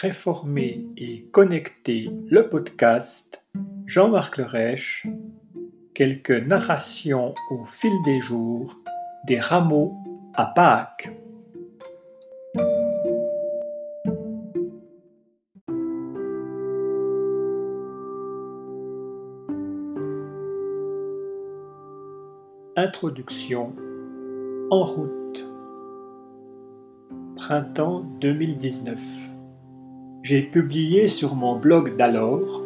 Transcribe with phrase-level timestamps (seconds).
[0.00, 3.42] réformer et connecter le podcast
[3.86, 5.06] Jean-Marc Lerèche,
[5.94, 8.76] quelques narrations au fil des jours
[9.26, 9.94] des rameaux
[10.34, 11.10] à Pâques.
[22.76, 23.74] Introduction
[24.70, 25.50] En route.
[27.36, 29.00] Printemps 2019
[30.28, 32.64] j'ai publié sur mon blog d'alors,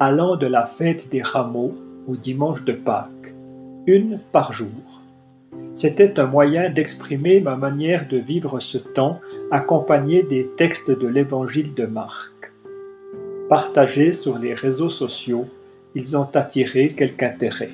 [0.00, 1.76] allant de la fête des rameaux
[2.08, 3.36] au dimanche de Pâques,
[3.86, 5.00] une par jour.
[5.74, 9.20] C'était un moyen d'exprimer ma manière de vivre ce temps
[9.52, 12.52] accompagné des textes de l'évangile de Marc.
[13.48, 15.46] Partagés sur les réseaux sociaux,
[15.94, 17.70] ils ont attiré quelque intérêt.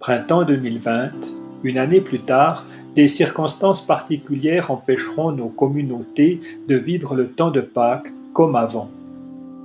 [0.00, 7.28] Printemps 2020, une année plus tard, des circonstances particulières empêcheront nos communautés de vivre le
[7.28, 8.90] temps de Pâques comme avant.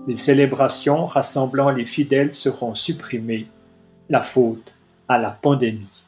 [0.09, 3.47] Les célébrations rassemblant les fidèles seront supprimées.
[4.09, 4.75] La faute
[5.07, 6.03] à la pandémie.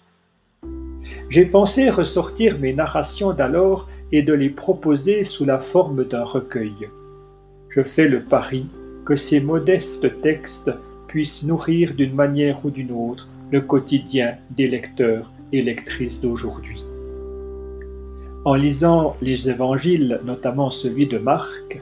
[1.29, 6.89] J'ai pensé ressortir mes narrations d'alors et de les proposer sous la forme d'un recueil.
[7.69, 8.67] Je fais le pari
[9.05, 10.71] que ces modestes textes
[11.07, 16.85] puissent nourrir d'une manière ou d'une autre le quotidien des lecteurs et lectrices d'aujourd'hui.
[18.45, 21.81] En lisant les évangiles, notamment celui de Marc,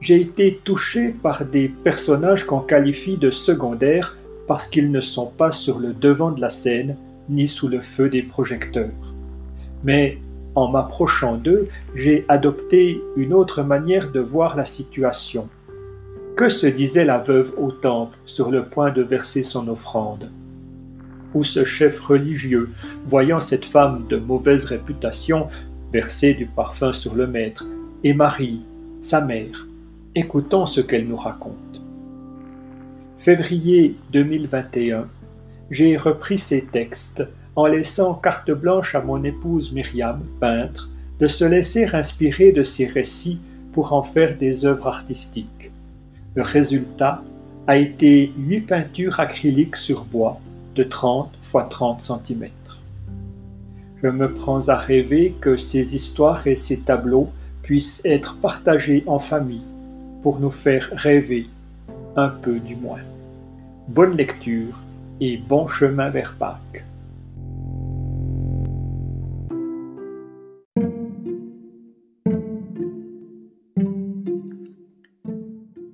[0.00, 5.50] j'ai été touché par des personnages qu'on qualifie de secondaires parce qu'ils ne sont pas
[5.50, 6.96] sur le devant de la scène
[7.28, 9.14] ni sous le feu des projecteurs.
[9.84, 10.18] Mais
[10.54, 15.48] en m'approchant d'eux, j'ai adopté une autre manière de voir la situation.
[16.36, 20.30] Que se disait la veuve au temple sur le point de verser son offrande?
[21.34, 22.70] Où ce chef religieux,
[23.06, 25.48] voyant cette femme de mauvaise réputation
[25.92, 27.66] verser du parfum sur le maître,
[28.04, 28.62] et Marie,
[29.00, 29.66] sa mère,
[30.14, 31.82] écoutons ce qu'elle nous raconte.
[33.16, 35.06] Février 2021,
[35.70, 37.24] j'ai repris ces textes
[37.56, 40.88] en laissant carte blanche à mon épouse Myriam, peintre,
[41.18, 43.38] de se laisser inspirer de ces récits
[43.72, 45.70] pour en faire des œuvres artistiques.
[46.34, 47.22] Le résultat
[47.66, 50.40] a été huit peintures acryliques sur bois
[50.74, 52.48] de 30 x 30 cm.
[54.02, 57.28] Je me prends à rêver que ces histoires et ces tableaux
[57.62, 59.64] puissent être partagés en famille
[60.22, 61.48] pour nous faire rêver,
[62.16, 63.00] un peu du moins.
[63.88, 64.80] Bonne lecture
[65.20, 66.84] et bon chemin vers Pâques.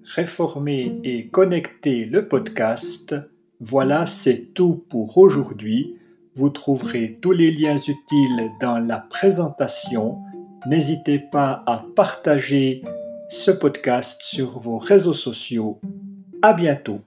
[0.04, 3.14] Réformer et connecter le podcast
[3.60, 5.96] voilà, c'est tout pour aujourd'hui.
[6.34, 10.18] Vous trouverez tous les liens utiles dans la présentation.
[10.66, 12.82] N'hésitez pas à partager
[13.30, 15.80] ce podcast sur vos réseaux sociaux.
[16.42, 17.00] À bientôt.